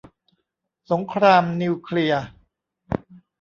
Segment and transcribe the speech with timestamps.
[0.91, 2.25] สงครามนิวเคลียร์